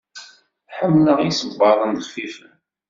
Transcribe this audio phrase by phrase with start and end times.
[0.77, 2.51] Ḥemmleɣ isebbaḍen xfifen.